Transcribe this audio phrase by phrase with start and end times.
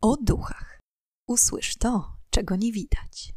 [0.00, 0.80] o duchach.
[1.26, 3.34] Usłysz to, czego nie widać.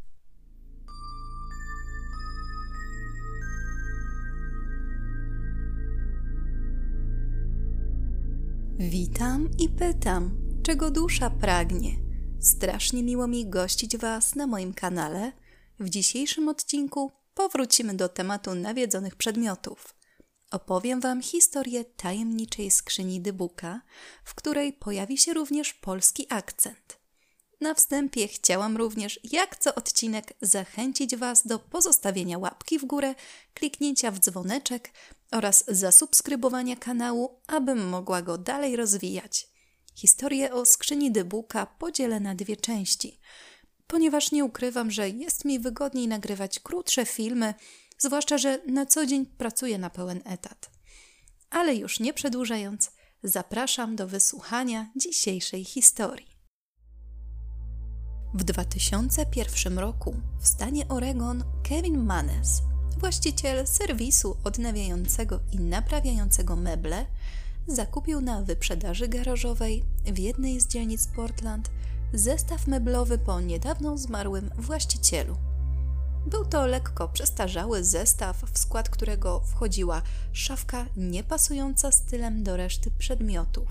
[8.78, 11.96] Witam i pytam, czego dusza pragnie.
[12.40, 15.32] Strasznie miło mi gościć Was na moim kanale.
[15.80, 19.94] W dzisiejszym odcinku powrócimy do tematu nawiedzonych przedmiotów.
[20.52, 23.80] Opowiem Wam historię tajemniczej skrzyni Dybuka,
[24.24, 26.98] w której pojawi się również polski akcent.
[27.60, 33.14] Na wstępie chciałam również, jak co odcinek, zachęcić Was do pozostawienia łapki w górę,
[33.54, 34.90] kliknięcia w dzwoneczek
[35.30, 39.48] oraz zasubskrybowania kanału, abym mogła go dalej rozwijać.
[39.94, 43.20] Historię o skrzyni Dybuka podzielę na dwie części,
[43.86, 47.54] ponieważ nie ukrywam, że jest mi wygodniej nagrywać krótsze filmy,
[48.02, 50.70] zwłaszcza, że na co dzień pracuję na pełen etat.
[51.50, 52.90] Ale już nie przedłużając,
[53.22, 56.32] zapraszam do wysłuchania dzisiejszej historii.
[58.34, 62.62] W 2001 roku w stanie Oregon Kevin Manes,
[62.98, 67.06] właściciel serwisu odnawiającego i naprawiającego meble,
[67.66, 71.70] zakupił na wyprzedaży garażowej w jednej z dzielnic Portland
[72.14, 75.51] zestaw meblowy po niedawno zmarłym właścicielu.
[76.26, 83.68] Był to lekko przestarzały zestaw, w skład którego wchodziła szafka niepasująca stylem do reszty przedmiotów.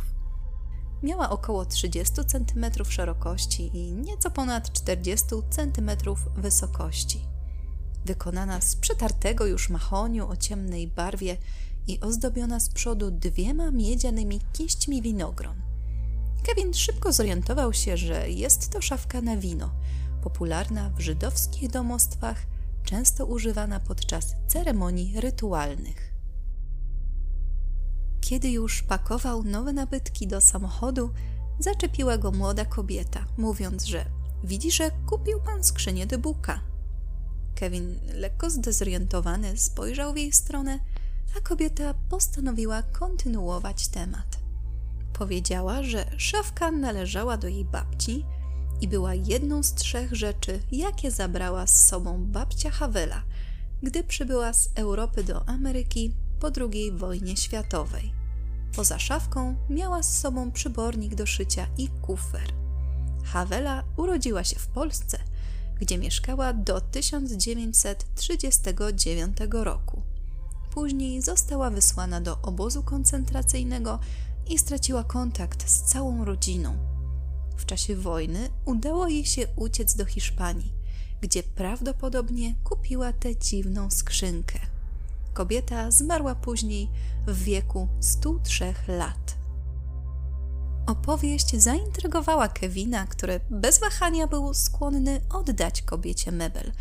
[1.03, 5.91] Miała około 30 cm szerokości i nieco ponad 40 cm
[6.37, 7.25] wysokości.
[8.05, 11.37] Wykonana z przetartego już mahoniu o ciemnej barwie
[11.87, 15.61] i ozdobiona z przodu dwiema miedzianymi kiśćmi winogron.
[16.43, 19.69] Kevin szybko zorientował się, że jest to szafka na wino,
[20.23, 22.37] popularna w żydowskich domostwach,
[22.83, 26.13] często używana podczas ceremonii rytualnych.
[28.21, 31.09] Kiedy już pakował nowe nabytki do samochodu,
[31.59, 34.05] zaczepiła go młoda kobieta, mówiąc, że
[34.43, 36.61] widzi, że kupił pan skrzynię dybuka.
[37.55, 40.79] Kevin, lekko zdezorientowany, spojrzał w jej stronę,
[41.37, 44.39] a kobieta postanowiła kontynuować temat.
[45.13, 48.25] Powiedziała, że szafka należała do jej babci
[48.81, 53.23] i była jedną z trzech rzeczy, jakie zabrała z sobą babcia Havela,
[53.83, 58.13] gdy przybyła z Europy do Ameryki po II wojnie światowej.
[58.75, 62.53] Poza szafką miała z sobą przybornik do szycia i kufer.
[63.23, 65.17] Havela urodziła się w Polsce,
[65.79, 70.01] gdzie mieszkała do 1939 roku.
[70.71, 73.99] Później została wysłana do obozu koncentracyjnego
[74.49, 76.90] i straciła kontakt z całą rodziną.
[77.61, 80.73] W czasie wojny udało jej się uciec do Hiszpanii,
[81.21, 84.59] gdzie prawdopodobnie kupiła tę dziwną skrzynkę.
[85.33, 86.89] Kobieta zmarła później
[87.27, 89.35] w wieku 103 lat.
[90.87, 96.71] Opowieść zaintrygowała Kevina, który bez wahania był skłonny oddać kobiecie mebel,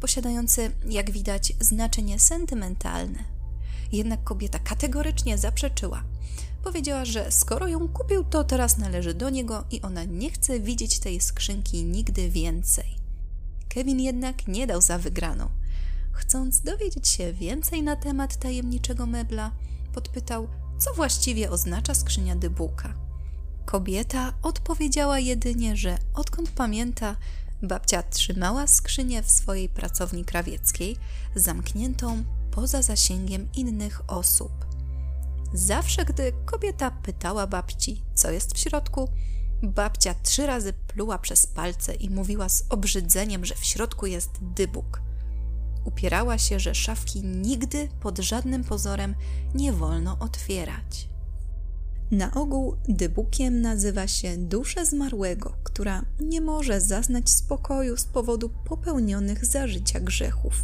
[0.00, 3.39] posiadający, jak widać, znaczenie sentymentalne.
[3.92, 6.02] Jednak kobieta kategorycznie zaprzeczyła.
[6.64, 10.98] Powiedziała, że skoro ją kupił, to teraz należy do niego i ona nie chce widzieć
[10.98, 12.96] tej skrzynki nigdy więcej.
[13.68, 15.48] Kevin jednak nie dał za wygraną.
[16.12, 19.50] Chcąc dowiedzieć się więcej na temat tajemniczego mebla,
[19.94, 22.94] podpytał, co właściwie oznacza skrzynia dybuka.
[23.64, 27.16] Kobieta odpowiedziała jedynie, że odkąd pamięta,
[27.62, 30.96] babcia trzymała skrzynię w swojej pracowni krawieckiej,
[31.34, 34.52] zamkniętą poza zasięgiem innych osób.
[35.52, 39.08] Zawsze, gdy kobieta pytała babci, co jest w środku,
[39.62, 45.02] babcia trzy razy pluła przez palce i mówiła z obrzydzeniem, że w środku jest dybuk.
[45.84, 49.14] Upierała się, że szafki nigdy pod żadnym pozorem
[49.54, 51.08] nie wolno otwierać.
[52.10, 59.46] Na ogół dybukiem nazywa się duszę zmarłego, która nie może zaznać spokoju z powodu popełnionych
[59.46, 60.54] za życia grzechów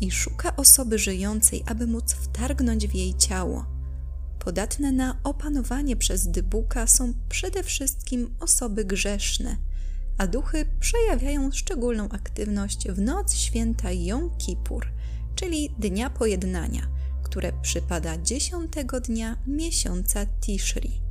[0.00, 3.66] i szuka osoby żyjącej, aby móc wtargnąć w jej ciało.
[4.38, 9.56] Podatne na opanowanie przez dybuka są przede wszystkim osoby grzeszne,
[10.18, 14.86] a duchy przejawiają szczególną aktywność w noc święta Jom Kippur,
[15.34, 16.88] czyli Dnia Pojednania,
[17.22, 21.02] które przypada dziesiątego dnia miesiąca Tishri.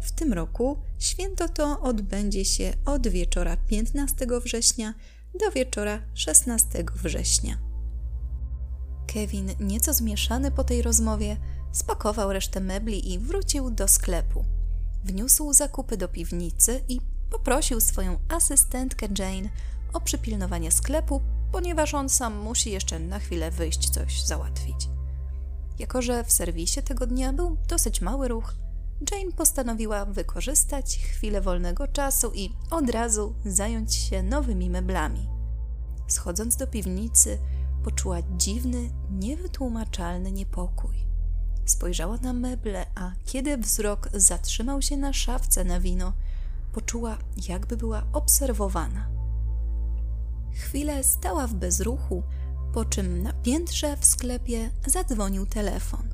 [0.00, 4.94] W tym roku święto to odbędzie się od wieczora 15 września
[5.40, 7.67] do wieczora 16 września.
[9.14, 11.36] Kevin, nieco zmieszany po tej rozmowie,
[11.72, 14.44] spakował resztę mebli i wrócił do sklepu.
[15.04, 17.00] Wniósł zakupy do piwnicy i
[17.30, 19.48] poprosił swoją asystentkę Jane
[19.92, 21.20] o przypilnowanie sklepu,
[21.52, 24.88] ponieważ on sam musi jeszcze na chwilę wyjść coś załatwić.
[25.78, 28.54] Jako, że w serwisie tego dnia był dosyć mały ruch,
[29.10, 35.28] Jane postanowiła wykorzystać chwilę wolnego czasu i od razu zająć się nowymi meblami.
[36.08, 37.38] Schodząc do piwnicy,
[37.88, 40.96] poczuła dziwny, niewytłumaczalny niepokój.
[41.64, 46.12] Spojrzała na meble, a kiedy wzrok zatrzymał się na szafce na wino,
[46.72, 47.18] poczuła,
[47.48, 49.08] jakby była obserwowana.
[50.54, 52.22] Chwilę stała w bezruchu,
[52.74, 56.08] po czym na piętrze w sklepie zadzwonił telefon.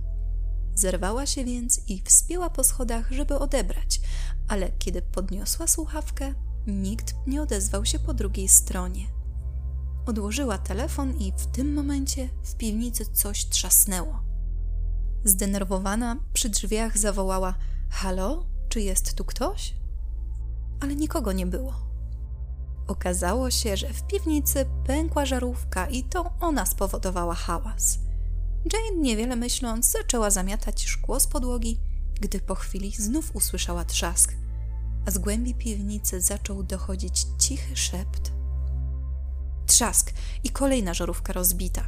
[0.74, 4.00] Zerwała się więc i wspięła po schodach, żeby odebrać,
[4.48, 6.34] ale kiedy podniosła słuchawkę,
[6.66, 9.23] nikt nie odezwał się po drugiej stronie.
[10.06, 14.22] Odłożyła telefon i w tym momencie w piwnicy coś trzasnęło.
[15.24, 17.54] Zdenerwowana przy drzwiach zawołała:
[17.90, 19.74] Halo, czy jest tu ktoś?
[20.80, 21.74] Ale nikogo nie było.
[22.86, 27.98] Okazało się, że w piwnicy pękła żarówka i to ona spowodowała hałas.
[28.72, 31.80] Jane, niewiele myśląc, zaczęła zamiatać szkło z podłogi,
[32.20, 34.34] gdy po chwili znów usłyszała trzask,
[35.06, 38.32] a z głębi piwnicy zaczął dochodzić cichy szept.
[39.66, 40.12] Trzask
[40.44, 41.82] i kolejna żarówka rozbita.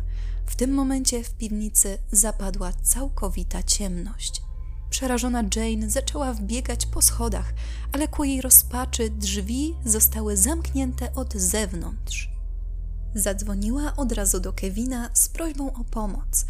[0.47, 4.43] W tym momencie w piwnicy zapadła całkowita ciemność.
[4.91, 7.55] Przerażona Jane zaczęła wbiegać po schodach,
[7.93, 12.31] ale ku jej rozpaczy drzwi zostały zamknięte od zewnątrz.
[13.15, 16.47] Zadzwoniła od razu do Kevina z prośbą o pomoc.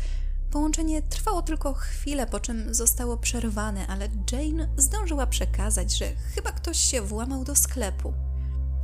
[0.50, 6.78] Połączenie trwało tylko chwilę, po czym zostało przerwane, ale Jane zdążyła przekazać, że chyba ktoś
[6.78, 8.25] się włamał do sklepu.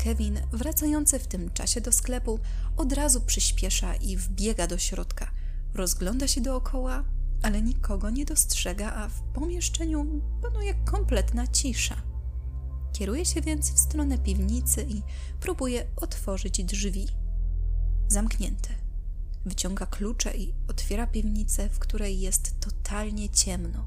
[0.05, 2.39] Kevin, wracający w tym czasie do sklepu,
[2.77, 5.31] od razu przyspiesza i wbiega do środka.
[5.75, 7.05] Rozgląda się dookoła,
[7.43, 11.97] ale nikogo nie dostrzega, a w pomieszczeniu panuje kompletna cisza.
[12.93, 15.03] Kieruje się więc w stronę piwnicy i
[15.41, 17.09] próbuje otworzyć drzwi.
[18.09, 18.69] Zamknięte.
[19.47, 23.85] Wyciąga klucze i otwiera piwnicę, w której jest totalnie ciemno.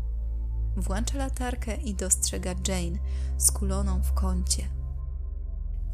[0.77, 2.97] Włącza latarkę i dostrzega Jane
[3.37, 4.84] skuloną w kącie.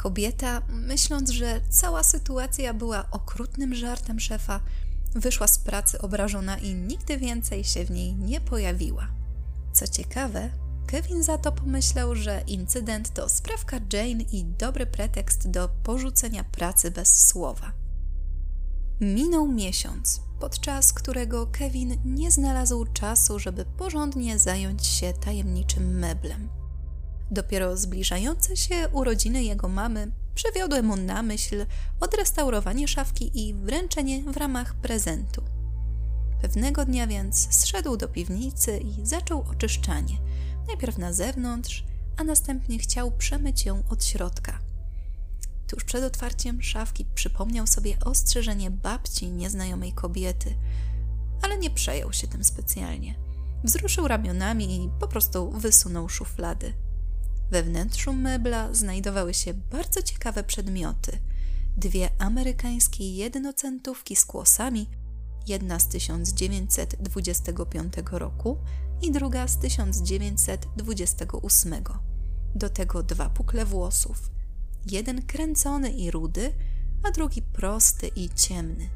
[0.02, 4.60] Kobieta, myśląc, że cała sytuacja była okrutnym żartem szefa,
[5.16, 9.08] wyszła z pracy obrażona i nigdy więcej się w niej nie pojawiła.
[9.74, 10.50] Co ciekawe,
[10.88, 16.92] Kevin za to pomyślał, że incydent to sprawka Jane i dobry pretekst do porzucenia pracy
[16.92, 17.72] bez słowa.
[19.02, 26.61] Minął miesiąc, podczas którego Kevin nie znalazł czasu, żeby porządnie zająć się tajemniczym meblem.
[27.32, 31.66] Dopiero zbliżające się urodziny jego mamy przywiodły mu na myśl
[32.00, 35.42] odrestaurowanie szafki i wręczenie w ramach prezentu.
[36.42, 40.18] Pewnego dnia więc zszedł do piwnicy i zaczął oczyszczanie.
[40.68, 41.84] Najpierw na zewnątrz,
[42.18, 44.60] a następnie chciał przemyć ją od środka.
[45.68, 50.56] Tuż przed otwarciem szafki przypomniał sobie ostrzeżenie babci nieznajomej kobiety,
[51.42, 53.16] ale nie przejął się tym specjalnie.
[53.64, 56.74] Wzruszył ramionami i po prostu wysunął szuflady.
[57.52, 61.20] We wnętrzu mebla znajdowały się bardzo ciekawe przedmioty.
[61.78, 64.90] Dwie amerykańskie jednocentówki z kłosami,
[65.48, 68.58] jedna z 1925 roku
[69.02, 71.74] i druga z 1928.
[72.56, 74.32] Do tego dwa pukle włosów.
[74.92, 76.54] Jeden kręcony i rudy,
[77.04, 78.90] a drugi prosty i ciemny.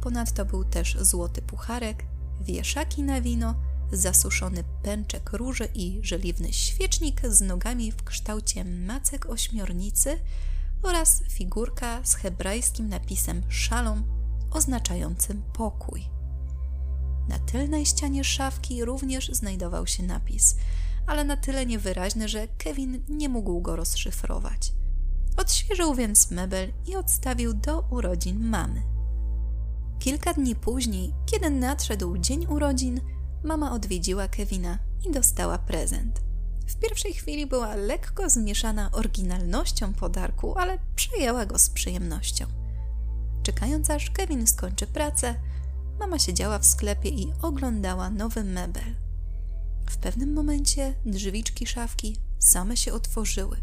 [0.00, 2.04] Ponadto był też złoty pucharek,
[2.40, 3.54] wieszaki na wino
[3.92, 10.18] zasuszony pęczek róży i żeliwny świecznik z nogami w kształcie macek ośmiornicy
[10.82, 14.04] oraz figurka z hebrajskim napisem szalom
[14.50, 16.08] oznaczającym pokój.
[17.28, 20.56] Na tylnej ścianie szafki również znajdował się napis,
[21.06, 24.72] ale na tyle niewyraźny, że Kevin nie mógł go rozszyfrować.
[25.36, 28.82] Odświeżył więc mebel i odstawił do urodzin mamy.
[29.98, 33.00] Kilka dni później, kiedy nadszedł dzień urodzin,
[33.44, 36.20] mama odwiedziła Kevina i dostała prezent.
[36.66, 42.46] W pierwszej chwili była lekko zmieszana oryginalnością podarku, ale przejęła go z przyjemnością.
[43.42, 45.34] Czekając aż Kevin skończy pracę,
[46.00, 48.94] mama siedziała w sklepie i oglądała nowy mebel.
[49.90, 53.56] W pewnym momencie drzwiczki szafki same się otworzyły.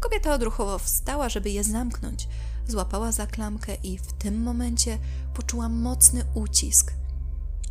[0.00, 2.28] Kobieta odruchowo wstała, żeby je zamknąć.
[2.68, 4.98] Złapała za klamkę i w tym momencie
[5.34, 6.92] poczuła mocny ucisk–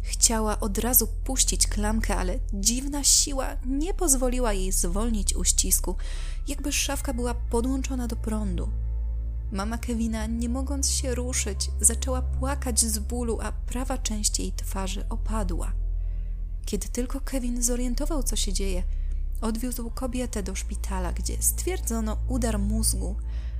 [0.01, 5.95] Chciała od razu puścić klamkę, ale dziwna siła nie pozwoliła jej zwolnić uścisku,
[6.47, 8.69] jakby szafka była podłączona do prądu.
[9.51, 15.09] Mama Kevina, nie mogąc się ruszyć, zaczęła płakać z bólu, a prawa część jej twarzy
[15.09, 15.73] opadła.
[16.65, 18.83] Kiedy tylko Kevin zorientował, co się dzieje,
[19.41, 23.15] odwiózł kobietę do szpitala, gdzie stwierdzono udar mózgu,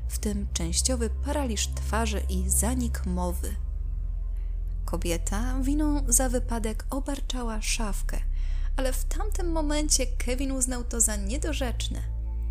[0.08, 3.56] w tym częściowy paraliż twarzy i zanik mowy.
[4.92, 8.18] Kobieta winą za wypadek obarczała szafkę,
[8.78, 12.02] ale w tamtym momencie Kevin uznał to za niedorzeczne.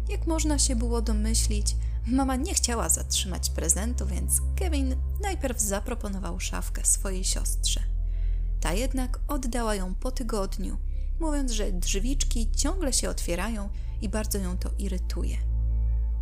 [0.08, 6.84] Jak można się było domyślić, mama nie chciała zatrzymać prezentu, więc Kevin najpierw zaproponował szafkę
[6.84, 7.80] swojej siostrze.
[8.60, 10.76] Ta jednak oddała ją po tygodniu,
[11.18, 13.68] mówiąc, że drzwiczki ciągle się otwierają
[14.00, 15.36] i bardzo ją to irytuje.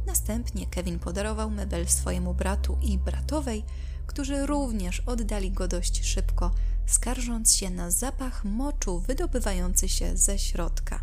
[0.06, 3.64] Następnie Kevin podarował mebel swojemu bratu i bratowej,
[4.08, 6.50] którzy również oddali go dość szybko,
[6.86, 11.00] skarżąc się na zapach moczu wydobywający się ze środka.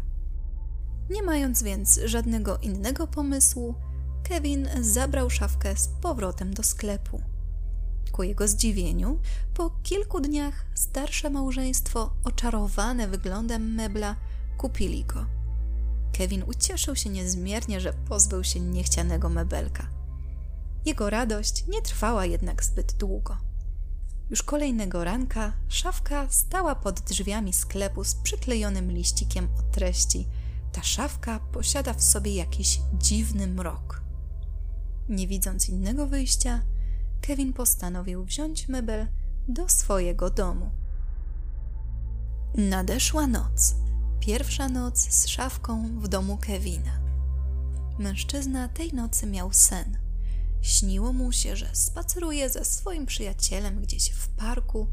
[1.09, 3.75] Nie mając więc żadnego innego pomysłu,
[4.23, 7.21] Kevin zabrał szafkę z powrotem do sklepu.
[8.11, 9.19] Ku jego zdziwieniu,
[9.53, 14.15] po kilku dniach starsze małżeństwo, oczarowane wyglądem mebla,
[14.57, 15.25] kupili go.
[16.17, 19.94] Kevin ucieszył się niezmiernie, że pozbył się niechcianego mebelka.
[20.85, 23.37] Jego radość nie trwała jednak zbyt długo.
[24.29, 30.27] Już kolejnego ranka szafka stała pod drzwiami sklepu z przyklejonym liścikiem o treści.
[30.71, 34.01] Ta szafka posiada w sobie jakiś dziwny mrok.
[35.09, 36.61] Nie widząc innego wyjścia,
[37.21, 39.07] Kevin postanowił wziąć mebel
[39.47, 40.71] do swojego domu.
[42.55, 43.75] Nadeszła noc.
[44.19, 46.99] Pierwsza noc z szafką w domu Kevina.
[47.99, 50.04] Mężczyzna tej nocy miał sen.
[50.65, 54.87] Śniło mu się, że spaceruje ze swoim przyjacielem gdzieś w parku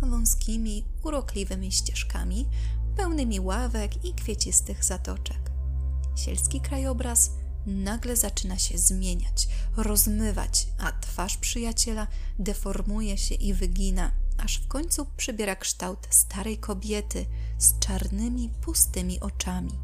[0.00, 2.48] wąskimi, urokliwymi ścieżkami,
[2.96, 5.50] pełnymi ławek i kwiecistych zatoczek.
[6.16, 7.30] Sielski krajobraz
[7.66, 12.06] nagle zaczyna się zmieniać, rozmywać, a twarz przyjaciela
[12.38, 17.26] deformuje się i wygina, aż w końcu przybiera kształt starej kobiety
[17.58, 19.78] z czarnymi, pustymi oczami.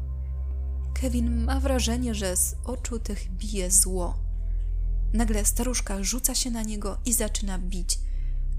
[0.93, 4.24] Kevin ma wrażenie, że z oczu tych bije zło.
[5.13, 7.99] Nagle staruszka rzuca się na niego i zaczyna bić.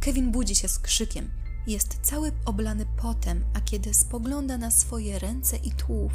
[0.01, 1.31] Kevin budzi się z krzykiem.
[1.67, 6.13] Jest cały oblany potem, a kiedy spogląda na swoje ręce i tułów,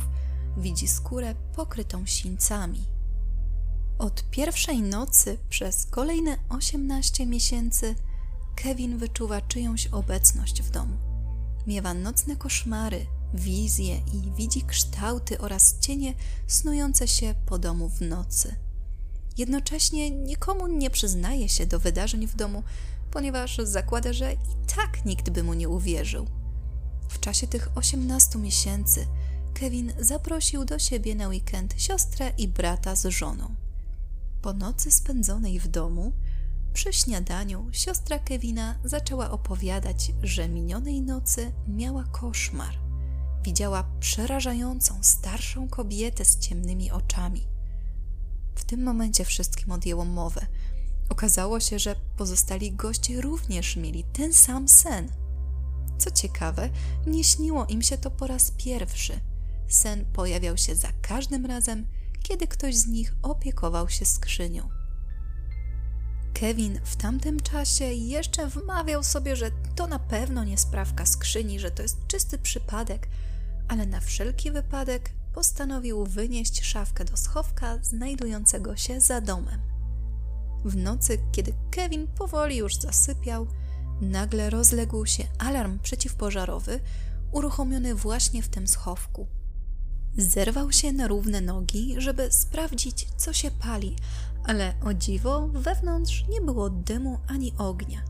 [0.57, 2.85] widzi skórę pokrytą sińcami.
[3.99, 7.95] Od pierwszej nocy przez kolejne 18 miesięcy
[8.55, 10.97] Kevin wyczuwa czyjąś obecność w domu.
[11.67, 16.13] Miewa nocne koszmary, wizje i widzi kształty oraz cienie
[16.47, 18.55] snujące się po domu w nocy.
[19.37, 22.63] Jednocześnie nikomu nie przyznaje się do wydarzeń w domu,
[23.11, 24.37] ponieważ zakłada, że i
[24.75, 26.27] tak nikt by mu nie uwierzył.
[27.09, 29.07] W czasie tych 18 miesięcy
[29.53, 33.55] Kevin zaprosił do siebie na weekend siostrę i brata z żoną.
[34.41, 36.13] Po nocy spędzonej w domu,
[36.73, 42.75] przy śniadaniu siostra Kevina zaczęła opowiadać, że minionej nocy miała koszmar.
[43.43, 47.47] Widziała przerażającą, starszą kobietę z ciemnymi oczami.
[48.55, 50.45] W tym momencie wszystkim odjęło mowę.
[51.09, 55.11] Okazało się, że pozostali goście również mieli ten sam sen.
[55.97, 56.69] Co ciekawe,
[57.07, 59.19] nie śniło im się to po raz pierwszy.
[59.67, 61.87] Sen pojawiał się za każdym razem,
[62.23, 64.69] kiedy ktoś z nich opiekował się skrzynią.
[66.33, 71.71] Kevin w tamtym czasie jeszcze wmawiał sobie, że to na pewno nie sprawka skrzyni, że
[71.71, 73.07] to jest czysty przypadek,
[73.67, 79.61] ale na wszelki wypadek postanowił wynieść szafkę do schowka znajdującego się za domem.
[80.65, 83.47] W nocy, kiedy Kevin powoli już zasypiał,
[84.01, 86.79] nagle rozległ się alarm przeciwpożarowy,
[87.31, 89.27] uruchomiony właśnie w tym schowku.
[90.17, 93.95] Zerwał się na równe nogi, żeby sprawdzić, co się pali,
[94.43, 98.01] ale o dziwo wewnątrz nie było dymu ani ognia.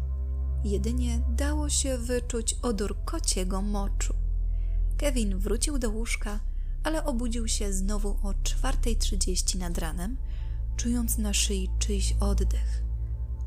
[0.63, 4.13] Jedynie dało się wyczuć odór kociego moczu.
[4.97, 6.39] Kevin wrócił do łóżka,
[6.83, 10.17] ale obudził się znowu o 4.30 nad ranem,
[10.77, 12.83] czując na szyi czyjś oddech.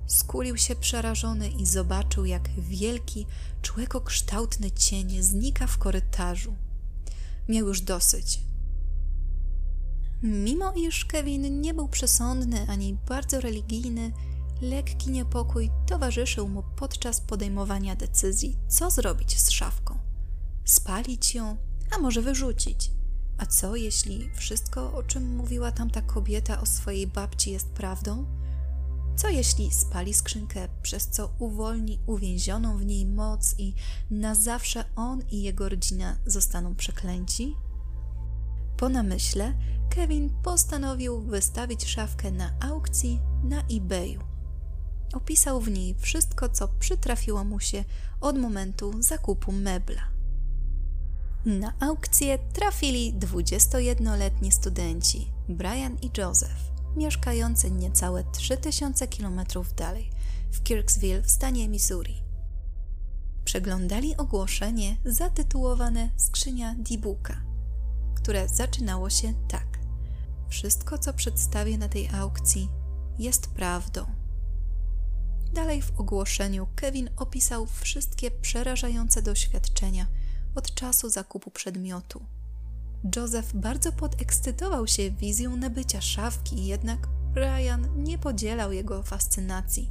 [0.07, 3.27] Skulił się przerażony i zobaczył, jak wielki,
[3.63, 6.57] człekokształtny cień znika w korytarzu.
[7.49, 8.41] Miał już dosyć.
[10.23, 14.13] Mimo iż Kevin nie był przesądny ani bardzo religijny,
[14.61, 19.99] lekki niepokój towarzyszył mu podczas podejmowania decyzji, co zrobić z szafką.
[20.65, 21.57] Spalić ją,
[21.97, 22.91] a może wyrzucić.
[23.39, 28.27] A co jeśli wszystko, o czym mówiła tamta kobieta o swojej babci, jest prawdą?
[29.17, 33.75] Co jeśli spali skrzynkę, przez co uwolni uwięzioną w niej moc i
[34.11, 37.57] na zawsze on i jego rodzina zostaną przeklęci?
[38.77, 39.55] Po namyśle
[39.91, 44.21] Kevin postanowił wystawić szafkę na aukcji na eBayu.
[45.13, 47.85] Opisał w niej wszystko, co przytrafiło mu się
[48.21, 50.14] od momentu zakupu mebla.
[51.45, 59.41] Na aukcję trafili 21-letni studenci Brian i Joseph, mieszkający niecałe 3000 km
[59.77, 60.11] dalej,
[60.53, 62.23] w Kirksville w stanie Missouri.
[63.45, 67.43] Przeglądali ogłoszenie zatytułowane Skrzynia Dibuka,
[68.15, 69.79] które zaczynało się tak.
[70.49, 72.69] Wszystko, co przedstawię na tej aukcji,
[73.19, 74.05] jest prawdą.
[75.53, 80.07] Dalej w ogłoszeniu Kevin opisał wszystkie przerażające doświadczenia
[80.55, 82.25] od czasu zakupu przedmiotu.
[83.17, 89.91] Joseph bardzo podekscytował się wizją nabycia szafki, jednak Brian nie podzielał jego fascynacji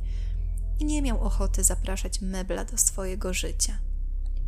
[0.80, 3.78] i nie miał ochoty zapraszać mebla do swojego życia.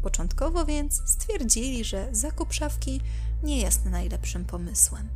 [0.01, 3.01] Początkowo więc stwierdzili, że zakup szafki
[3.43, 5.09] nie jest najlepszym pomysłem.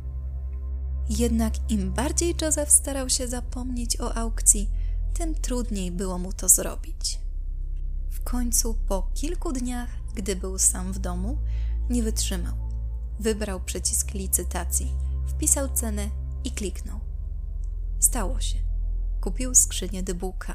[1.08, 4.68] Jednak im bardziej Joseph starał się zapomnieć o aukcji,
[5.14, 7.18] tym trudniej było mu to zrobić.
[8.10, 11.38] W końcu, po kilku dniach, gdy był sam w domu,
[11.90, 12.54] nie wytrzymał.
[13.20, 14.92] Wybrał przycisk licytacji,
[15.26, 16.10] wpisał cenę
[16.44, 17.00] i kliknął.
[17.98, 18.58] Stało się.
[19.20, 20.54] Kupił skrzynię dybuka.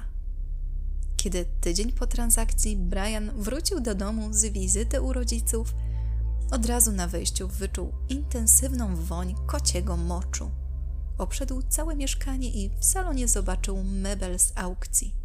[1.17, 5.75] Kiedy tydzień po transakcji Brian wrócił do domu z wizyty u rodziców,
[6.51, 10.51] od razu na wejściu wyczuł intensywną woń kociego moczu.
[11.17, 15.15] Obszedł całe mieszkanie i w salonie zobaczył mebel z aukcji.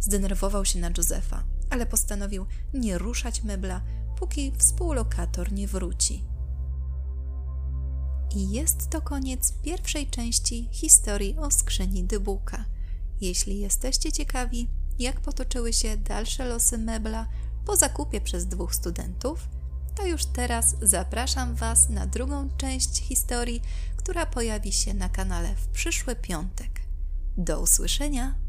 [0.00, 3.82] Zdenerwował się na Józefa, ale postanowił nie ruszać mebla,
[4.18, 6.24] póki współlokator nie wróci.
[8.36, 12.64] I jest to koniec pierwszej części historii o skrzyni Dybuka.
[13.20, 17.28] Jeśli jesteście ciekawi, jak potoczyły się dalsze losy mebla
[17.66, 19.48] po zakupie przez dwóch studentów,
[19.94, 23.62] to już teraz zapraszam Was na drugą część historii,
[23.96, 26.80] która pojawi się na kanale w przyszły piątek.
[27.36, 28.47] Do usłyszenia!